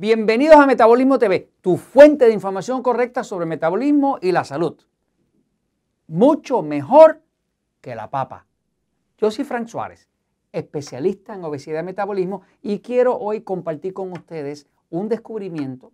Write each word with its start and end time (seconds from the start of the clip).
Bienvenidos 0.00 0.54
a 0.54 0.66
Metabolismo 0.68 1.18
TV, 1.18 1.50
tu 1.60 1.76
fuente 1.76 2.26
de 2.26 2.32
información 2.32 2.84
correcta 2.84 3.24
sobre 3.24 3.46
metabolismo 3.46 4.20
y 4.22 4.30
la 4.30 4.44
salud. 4.44 4.80
Mucho 6.06 6.62
mejor 6.62 7.20
que 7.80 7.96
la 7.96 8.08
papa. 8.08 8.46
Yo 9.16 9.32
soy 9.32 9.44
Frank 9.44 9.66
Suárez, 9.66 10.08
especialista 10.52 11.34
en 11.34 11.42
obesidad 11.42 11.80
y 11.80 11.86
metabolismo, 11.86 12.42
y 12.62 12.78
quiero 12.78 13.18
hoy 13.18 13.40
compartir 13.40 13.92
con 13.92 14.12
ustedes 14.12 14.68
un 14.88 15.08
descubrimiento 15.08 15.90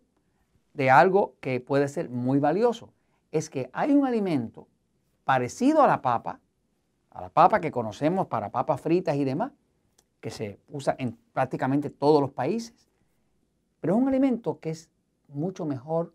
de 0.75 0.91
algo 0.91 1.37
que 1.41 1.61
puede 1.61 1.89
ser 1.89 2.11
muy 2.11 2.39
valioso. 2.39 2.93
Es 3.33 3.49
que 3.49 3.71
hay 3.73 3.93
un 3.93 4.05
alimento 4.05 4.69
parecido 5.25 5.83
a 5.83 5.87
la 5.87 6.03
papa, 6.03 6.41
a 7.09 7.23
la 7.23 7.31
papa 7.31 7.59
que 7.59 7.73
conocemos 7.73 8.27
para 8.27 8.51
papas 8.51 8.83
fritas 8.83 9.17
y 9.17 9.25
demás, 9.25 9.53
que 10.21 10.29
se 10.29 10.61
usa 10.69 10.95
en 10.99 11.17
prácticamente 11.33 11.89
todos 11.89 12.21
los 12.21 12.33
países, 12.33 12.91
pero 13.85 13.97
es 13.97 14.01
un 14.01 14.09
alimento 14.09 14.61
que 14.61 14.71
es 14.71 14.89
mucho 15.29 15.67
mejor 15.67 16.15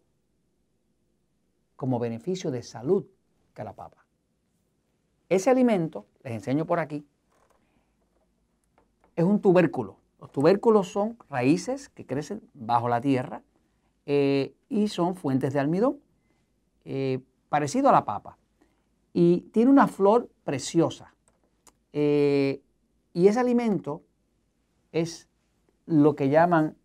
como 1.76 2.00
beneficio 2.00 2.50
de 2.50 2.64
salud 2.64 3.06
que 3.54 3.64
la 3.64 3.74
papa. 3.74 4.08
Ese 5.30 5.52
alimento, 5.52 6.08
les 6.24 6.34
enseño 6.34 6.66
por 6.66 6.80
aquí, 6.80 7.06
es 9.16 9.24
un 9.24 9.40
tubérculo. 9.40 9.98
Los 10.20 10.32
tubérculos 10.32 10.88
son 10.88 11.16
raíces 11.30 11.90
que 11.90 12.08
crecen 12.08 12.42
bajo 12.56 12.90
la 12.90 13.02
tierra 13.02 13.44
eh, 14.08 14.56
y 14.68 14.88
son 14.88 15.14
fuentes 15.14 15.54
de 15.54 15.60
almidón, 15.60 16.00
eh, 16.86 17.20
parecido 17.50 17.90
a 17.90 17.92
la 17.92 18.04
papa. 18.04 18.40
Y 19.14 19.42
tiene 19.52 19.70
una 19.70 19.88
flor 19.88 20.28
preciosa. 20.44 21.14
Eh, 21.94 22.64
y 23.14 23.28
ese 23.28 23.40
alimento 23.40 24.02
es 24.92 25.30
lo 25.86 26.16
que 26.16 26.30
llaman 26.30 26.79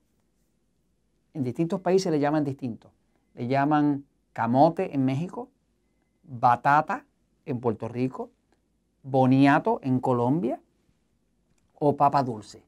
en 1.35 1.43
distintos 1.43 1.81
países 1.81 2.11
le 2.11 2.21
llaman 2.21 2.45
distinto. 2.45 2.91
Le 3.35 3.47
llaman 3.47 4.05
camote 4.33 4.95
en 4.95 5.05
México, 5.05 5.49
batata 6.23 7.05
en 7.45 7.61
Puerto 7.61 7.89
Rico, 7.89 8.31
boniato 9.03 9.81
en 9.83 10.01
Colombia 10.01 10.61
o 11.79 11.97
papa 11.97 12.23
dulce. 12.23 12.63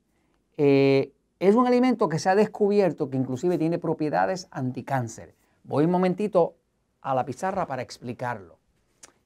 Eh, 0.57 1.13
es 1.39 1.55
un 1.55 1.67
alimento 1.67 2.09
que 2.09 2.19
se 2.19 2.29
ha 2.29 2.35
descubierto 2.35 3.09
que 3.09 3.17
inclusive 3.17 3.59
tiene 3.59 3.79
propiedades 3.79 4.49
anticáncer. 4.51 5.35
Voy 5.65 5.85
un 5.85 5.91
momentito 5.91 6.55
a 7.01 7.15
la 7.15 7.25
pizarra 7.25 7.67
para 7.67 7.83
explicarlo. 7.83 8.59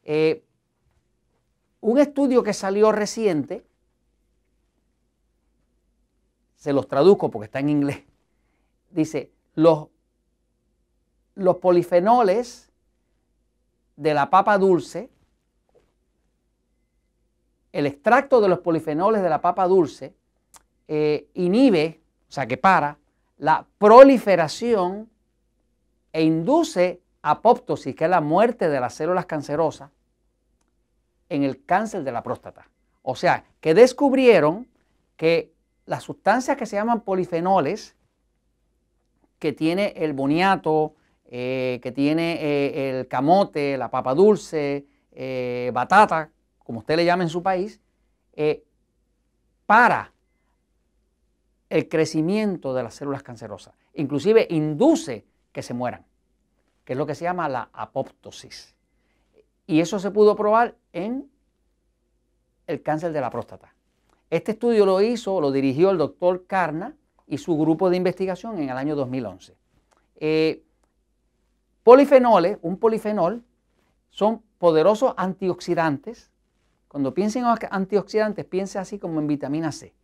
Eh, 0.04 0.44
un 1.80 1.98
estudio 1.98 2.42
que 2.42 2.52
salió 2.52 2.92
reciente, 2.92 3.64
se 6.56 6.72
los 6.72 6.86
traduzco 6.88 7.30
porque 7.30 7.46
está 7.46 7.60
en 7.60 7.70
inglés, 7.70 8.04
dice, 8.90 9.30
los, 9.54 9.88
los 11.34 11.56
polifenoles 11.56 12.70
de 13.96 14.14
la 14.14 14.30
papa 14.30 14.58
dulce, 14.58 15.10
el 17.72 17.86
extracto 17.86 18.40
de 18.40 18.48
los 18.48 18.60
polifenoles 18.60 19.22
de 19.22 19.28
la 19.28 19.40
papa 19.40 19.66
dulce 19.66 20.14
eh, 20.88 21.28
inhibe, 21.34 22.00
o 22.28 22.32
sea 22.32 22.46
que 22.46 22.56
para, 22.56 22.98
la 23.38 23.66
proliferación 23.78 25.08
e 26.12 26.22
induce 26.22 27.00
apoptosis, 27.22 27.94
que 27.94 28.04
es 28.04 28.10
la 28.10 28.20
muerte 28.20 28.68
de 28.68 28.80
las 28.80 28.94
células 28.94 29.26
cancerosas, 29.26 29.90
en 31.28 31.44
el 31.44 31.64
cáncer 31.64 32.02
de 32.02 32.12
la 32.12 32.22
próstata. 32.22 32.68
O 33.02 33.14
sea, 33.14 33.44
que 33.60 33.72
descubrieron 33.72 34.66
que 35.16 35.52
las 35.86 36.02
sustancias 36.02 36.56
que 36.56 36.66
se 36.66 36.76
llaman 36.76 37.00
polifenoles, 37.00 37.94
que 39.40 39.52
tiene 39.52 39.94
el 39.96 40.12
boniato, 40.12 40.94
eh, 41.24 41.80
que 41.82 41.90
tiene 41.90 42.34
eh, 42.40 42.90
el 42.90 43.08
camote, 43.08 43.76
la 43.78 43.90
papa 43.90 44.14
dulce, 44.14 44.86
eh, 45.10 45.70
batata, 45.72 46.30
como 46.58 46.80
usted 46.80 46.96
le 46.96 47.04
llama 47.04 47.24
en 47.24 47.28
su 47.28 47.42
país, 47.42 47.80
para 49.66 50.12
el 51.68 51.88
crecimiento 51.88 52.72
de 52.72 52.82
las 52.82 52.94
células 52.94 53.22
cancerosas. 53.22 53.74
Inclusive 53.94 54.46
induce 54.50 55.26
que 55.52 55.62
se 55.62 55.74
mueran, 55.74 56.06
que 56.84 56.94
es 56.94 56.98
lo 56.98 57.06
que 57.06 57.14
se 57.14 57.24
llama 57.24 57.48
la 57.48 57.68
apoptosis. 57.72 58.74
Y 59.66 59.80
eso 59.80 59.98
se 59.98 60.10
pudo 60.10 60.36
probar 60.36 60.76
en 60.92 61.30
el 62.66 62.82
cáncer 62.82 63.12
de 63.12 63.20
la 63.20 63.30
próstata. 63.30 63.74
Este 64.30 64.52
estudio 64.52 64.86
lo 64.86 65.02
hizo, 65.02 65.40
lo 65.40 65.52
dirigió 65.52 65.90
el 65.90 65.98
doctor 65.98 66.46
Carna 66.46 66.96
y 67.30 67.38
su 67.38 67.56
grupo 67.56 67.88
de 67.88 67.96
investigación 67.96 68.58
en 68.58 68.68
el 68.68 68.76
año 68.76 68.96
2011. 68.96 69.56
Eh, 70.16 70.64
polifenoles, 71.84 72.58
un 72.60 72.76
polifenol, 72.76 73.44
son 74.10 74.42
poderosos 74.58 75.14
antioxidantes. 75.16 76.28
Cuando 76.88 77.14
piensen 77.14 77.44
en 77.44 77.68
antioxidantes, 77.70 78.44
piense 78.44 78.80
así 78.80 78.98
como 78.98 79.20
en 79.20 79.28
vitamina 79.28 79.70
C. 79.70 79.94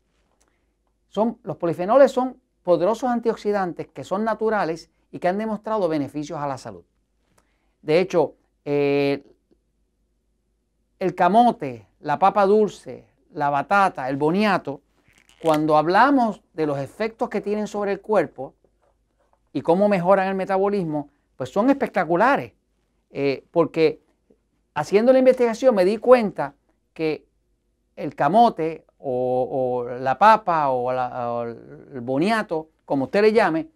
Son, 1.08 1.38
los 1.42 1.56
polifenoles 1.56 2.12
son 2.12 2.40
poderosos 2.62 3.10
antioxidantes 3.10 3.88
que 3.88 4.04
son 4.04 4.22
naturales 4.22 4.88
y 5.10 5.18
que 5.18 5.26
han 5.26 5.38
demostrado 5.38 5.88
beneficios 5.88 6.38
a 6.38 6.46
la 6.46 6.58
salud. 6.58 6.84
De 7.82 7.98
hecho, 7.98 8.34
eh, 8.64 9.24
el 11.00 11.14
camote, 11.16 11.88
la 12.00 12.20
papa 12.20 12.46
dulce, 12.46 13.04
la 13.32 13.50
batata, 13.50 14.08
el 14.08 14.16
boniato, 14.16 14.80
cuando 15.46 15.76
hablamos 15.76 16.42
de 16.54 16.66
los 16.66 16.76
efectos 16.76 17.28
que 17.28 17.40
tienen 17.40 17.68
sobre 17.68 17.92
el 17.92 18.00
cuerpo 18.00 18.56
y 19.52 19.62
cómo 19.62 19.88
mejoran 19.88 20.26
el 20.26 20.34
metabolismo, 20.34 21.08
pues 21.36 21.50
son 21.50 21.70
espectaculares. 21.70 22.52
Eh, 23.12 23.46
porque 23.52 24.02
haciendo 24.74 25.12
la 25.12 25.20
investigación 25.20 25.72
me 25.76 25.84
di 25.84 25.98
cuenta 25.98 26.56
que 26.92 27.28
el 27.94 28.16
camote 28.16 28.86
o, 28.98 29.86
la 30.00 30.18
papa 30.18 30.70
o, 30.70 31.44
el 31.44 32.00
boniato, 32.00 32.70
como 32.84 33.04
usted 33.04 33.22
le 33.22 33.32
llame, 33.32 33.68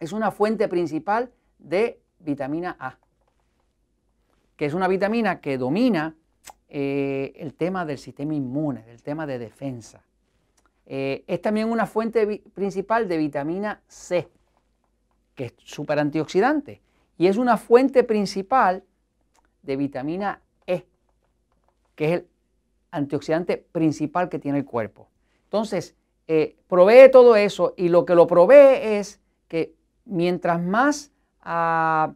es 0.00 0.12
una 0.12 0.32
fuente 0.32 0.66
principal 0.66 1.30
de 1.60 2.00
vitamina 2.18 2.76
A, 2.80 2.98
que 4.56 4.66
es 4.66 4.74
una 4.74 4.88
vitamina 4.88 5.40
que 5.40 5.58
domina 5.58 6.16
eh, 6.68 7.34
el 7.36 7.54
tema 7.54 7.84
del 7.84 7.98
sistema 7.98 8.34
inmune, 8.34 8.82
del 8.82 9.00
tema 9.00 9.28
de 9.28 9.38
defensa. 9.38 10.02
Eh, 10.92 11.22
es 11.28 11.40
también 11.40 11.70
una 11.70 11.86
fuente 11.86 12.42
principal 12.52 13.06
de 13.06 13.16
vitamina 13.16 13.80
C, 13.86 14.28
que 15.36 15.44
es 15.44 15.54
súper 15.58 16.00
antioxidante. 16.00 16.82
Y 17.16 17.28
es 17.28 17.36
una 17.36 17.56
fuente 17.58 18.02
principal 18.02 18.82
de 19.62 19.76
vitamina 19.76 20.42
E, 20.66 20.84
que 21.94 22.04
es 22.06 22.12
el 22.14 22.28
antioxidante 22.90 23.56
principal 23.56 24.28
que 24.28 24.40
tiene 24.40 24.58
el 24.58 24.64
cuerpo. 24.64 25.06
Entonces, 25.44 25.94
eh, 26.26 26.56
provee 26.66 27.08
todo 27.08 27.36
eso 27.36 27.72
y 27.76 27.88
lo 27.88 28.04
que 28.04 28.16
lo 28.16 28.26
provee 28.26 28.80
es 28.82 29.20
que 29.46 29.76
mientras 30.06 30.60
más 30.60 31.12
ah, 31.40 32.14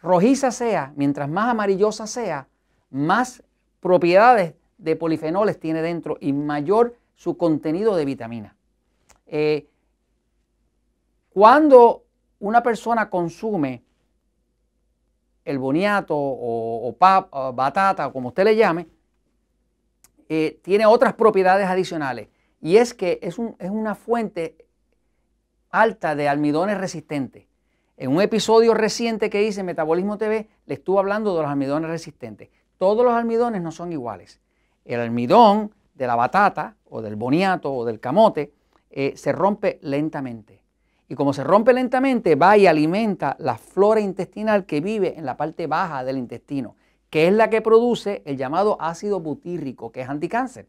rojiza 0.00 0.52
sea, 0.52 0.94
mientras 0.96 1.28
más 1.28 1.50
amarillosa 1.50 2.06
sea, 2.06 2.48
más 2.88 3.42
propiedades 3.80 4.54
de 4.78 4.96
polifenoles 4.96 5.60
tiene 5.60 5.82
dentro 5.82 6.16
y 6.18 6.32
mayor 6.32 6.96
su 7.16 7.36
contenido 7.36 7.96
de 7.96 8.04
vitamina. 8.04 8.56
Eh, 9.26 9.68
cuando 11.30 12.04
una 12.38 12.62
persona 12.62 13.10
consume 13.10 13.82
el 15.44 15.58
boniato 15.58 16.14
o, 16.16 16.96
batata, 17.54 18.06
o 18.06 18.12
como 18.12 18.28
usted 18.28 18.44
le 18.44 18.56
llame, 18.56 18.86
eh, 20.28 20.60
tiene 20.62 20.86
otras 20.86 21.14
propiedades 21.14 21.66
adicionales. 21.66 22.28
Y 22.60 22.76
es 22.76 22.94
que 22.94 23.18
es, 23.22 23.36
es 23.58 23.70
una 23.70 23.94
fuente 23.94 24.56
alta 25.70 26.14
de 26.14 26.28
almidones 26.28 26.78
resistentes. 26.78 27.46
En 27.96 28.10
un 28.10 28.20
episodio 28.20 28.74
reciente 28.74 29.30
que 29.30 29.42
hice 29.42 29.60
en 29.60 29.66
Metabolismo 29.66 30.18
TV, 30.18 30.48
le 30.66 30.74
estuve 30.74 30.98
hablando 30.98 31.34
de 31.34 31.42
los 31.42 31.50
almidones 31.50 31.90
resistentes. 31.90 32.50
Todos 32.76 33.04
los 33.04 33.14
almidones 33.14 33.62
no 33.62 33.70
son 33.70 33.92
iguales. 33.92 34.40
El 34.84 35.00
almidón 35.00 35.72
de 35.96 36.06
la 36.06 36.14
batata 36.14 36.76
o 36.84 37.02
del 37.02 37.16
boniato 37.16 37.72
o 37.72 37.84
del 37.84 38.00
camote 38.00 38.52
eh, 38.90 39.14
se 39.16 39.32
rompe 39.32 39.78
lentamente. 39.82 40.62
Y 41.08 41.14
como 41.14 41.32
se 41.32 41.44
rompe 41.44 41.72
lentamente, 41.72 42.34
va 42.34 42.56
y 42.56 42.66
alimenta 42.66 43.36
la 43.38 43.58
flora 43.58 44.00
intestinal 44.00 44.66
que 44.66 44.80
vive 44.80 45.16
en 45.16 45.24
la 45.24 45.36
parte 45.36 45.66
baja 45.66 46.04
del 46.04 46.18
intestino, 46.18 46.74
que 47.10 47.28
es 47.28 47.32
la 47.32 47.48
que 47.48 47.62
produce 47.62 48.22
el 48.24 48.36
llamado 48.36 48.76
ácido 48.80 49.20
butírrico, 49.20 49.92
que 49.92 50.02
es 50.02 50.08
anticáncer. 50.08 50.66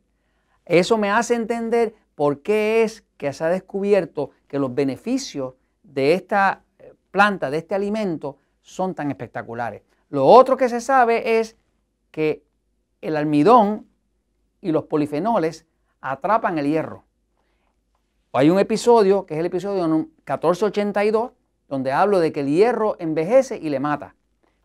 Eso 0.65 0.97
me 0.97 1.09
hace 1.09 1.33
entender 1.33 1.95
por 2.13 2.41
qué 2.41 2.83
es 2.83 3.03
que 3.17 3.33
se 3.33 3.43
ha 3.43 3.49
descubierto 3.49 4.31
que 4.47 4.59
los 4.59 4.73
beneficios 4.73 5.55
de 5.83 6.13
esta 6.13 6.61
eh, 6.77 6.93
planta, 7.09 7.49
de 7.49 7.57
este 7.57 7.73
alimento, 7.73 8.37
son 8.61 8.93
tan 8.93 9.09
espectaculares. 9.09 9.81
Lo 10.09 10.25
otro 10.25 10.55
que 10.55 10.69
se 10.69 10.81
sabe 10.81 11.39
es 11.39 11.57
que 12.11 12.43
el 13.01 13.15
almidón 13.15 13.86
y 14.61 14.71
los 14.71 14.85
polifenoles 14.85 15.65
atrapan 16.01 16.57
el 16.57 16.67
hierro. 16.67 17.03
Hay 18.33 18.49
un 18.49 18.59
episodio, 18.59 19.25
que 19.25 19.33
es 19.33 19.39
el 19.39 19.47
episodio 19.47 19.87
1482, 19.87 21.31
donde 21.67 21.91
hablo 21.91 22.19
de 22.19 22.31
que 22.31 22.41
el 22.41 22.47
hierro 22.47 22.95
envejece 22.99 23.57
y 23.57 23.69
le 23.69 23.79
mata. 23.79 24.15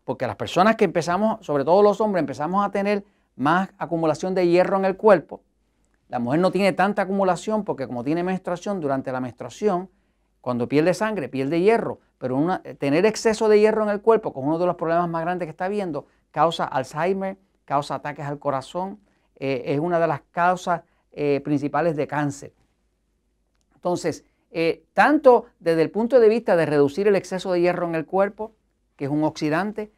Porque 0.03 0.27
las 0.27 0.35
personas 0.35 0.75
que 0.75 0.85
empezamos, 0.85 1.43
sobre 1.45 1.65
todo 1.65 1.81
los 1.81 1.99
hombres, 2.01 2.21
empezamos 2.21 2.65
a 2.65 2.71
tener 2.71 3.03
más 3.35 3.69
acumulación 3.77 4.35
de 4.35 4.47
hierro 4.47 4.77
en 4.77 4.85
el 4.85 4.95
cuerpo. 4.95 5.41
La 6.07 6.19
mujer 6.19 6.39
no 6.39 6.51
tiene 6.51 6.73
tanta 6.73 7.01
acumulación 7.01 7.63
porque 7.63 7.87
como 7.87 8.03
tiene 8.03 8.23
menstruación, 8.23 8.79
durante 8.79 9.11
la 9.11 9.19
menstruación, 9.19 9.89
cuando 10.41 10.67
pierde 10.67 10.93
sangre, 10.93 11.29
pierde 11.29 11.61
hierro. 11.61 11.99
Pero 12.19 12.61
tener 12.77 13.05
exceso 13.05 13.49
de 13.49 13.59
hierro 13.59 13.83
en 13.83 13.89
el 13.89 14.01
cuerpo, 14.01 14.33
con 14.33 14.45
uno 14.45 14.59
de 14.59 14.65
los 14.65 14.75
problemas 14.75 15.09
más 15.09 15.23
grandes 15.23 15.47
que 15.47 15.51
está 15.51 15.67
viendo, 15.67 16.05
causa 16.31 16.65
Alzheimer, 16.65 17.37
causa 17.65 17.95
ataques 17.95 18.25
al 18.25 18.39
corazón, 18.39 18.99
eh, 19.45 19.73
es 19.73 19.79
una 19.81 19.99
de 19.99 20.07
las 20.07 20.21
causas 20.31 20.83
eh, 21.11 21.41
principales 21.43 21.97
de 21.97 22.07
cáncer. 22.07 22.53
Entonces, 23.75 24.23
eh, 24.51 24.85
tanto 24.93 25.47
desde 25.59 25.81
el 25.81 25.91
punto 25.91 26.21
de 26.21 26.29
vista 26.29 26.55
de 26.55 26.65
reducir 26.65 27.09
el 27.09 27.17
exceso 27.17 27.51
de 27.51 27.59
hierro 27.59 27.85
en 27.85 27.95
el 27.95 28.05
cuerpo, 28.05 28.53
que 28.95 29.03
es 29.03 29.11
un 29.11 29.25
oxidante, 29.25 29.91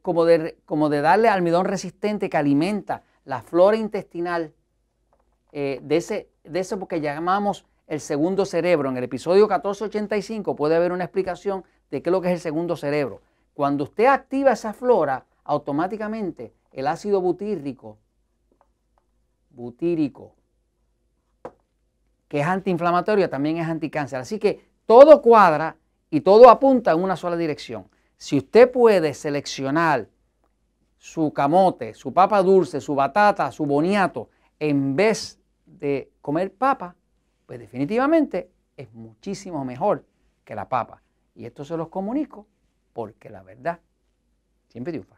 como, 0.00 0.24
de, 0.24 0.56
como 0.64 0.88
de 0.88 1.02
darle 1.02 1.28
almidón 1.28 1.66
resistente 1.66 2.30
que 2.30 2.38
alimenta 2.38 3.02
la 3.24 3.42
flora 3.42 3.76
intestinal 3.76 4.54
de, 5.52 5.82
ese, 5.90 6.30
de 6.42 6.60
eso 6.60 6.88
que 6.88 7.02
llamamos 7.02 7.66
el 7.86 8.00
segundo 8.00 8.46
cerebro. 8.46 8.88
En 8.88 8.96
el 8.96 9.04
episodio 9.04 9.42
1485 9.42 10.56
puede 10.56 10.76
haber 10.76 10.92
una 10.92 11.04
explicación 11.04 11.64
de 11.90 12.00
qué 12.00 12.08
es 12.08 12.12
lo 12.12 12.22
que 12.22 12.28
es 12.28 12.34
el 12.34 12.40
segundo 12.40 12.76
cerebro. 12.76 13.20
Cuando 13.52 13.84
usted 13.84 14.06
activa 14.06 14.52
esa 14.52 14.72
flora, 14.72 15.26
automáticamente 15.44 16.54
el 16.78 16.86
ácido 16.86 17.20
butírico, 17.20 17.98
butírico, 19.50 20.36
que 22.28 22.38
es 22.38 22.46
antiinflamatorio, 22.46 23.28
también 23.28 23.56
es 23.56 23.66
anticáncer. 23.66 24.20
Así 24.20 24.38
que 24.38 24.64
todo 24.86 25.20
cuadra 25.20 25.76
y 26.08 26.20
todo 26.20 26.48
apunta 26.48 26.92
en 26.92 27.02
una 27.02 27.16
sola 27.16 27.36
dirección. 27.36 27.88
Si 28.16 28.38
usted 28.38 28.70
puede 28.70 29.12
seleccionar 29.14 30.08
su 30.98 31.32
camote, 31.32 31.94
su 31.94 32.12
papa 32.12 32.40
dulce, 32.42 32.80
su 32.80 32.94
batata, 32.94 33.50
su 33.50 33.66
boniato, 33.66 34.30
en 34.60 34.94
vez 34.94 35.40
de 35.66 36.12
comer 36.20 36.54
papa, 36.54 36.94
pues 37.46 37.58
definitivamente 37.58 38.52
es 38.76 38.92
muchísimo 38.94 39.64
mejor 39.64 40.04
que 40.44 40.54
la 40.54 40.68
papa. 40.68 41.02
Y 41.34 41.44
esto 41.44 41.64
se 41.64 41.76
los 41.76 41.88
comunico 41.88 42.46
porque 42.92 43.30
la 43.30 43.42
verdad 43.42 43.80
siempre 44.68 44.92
triunfa. 44.92 45.17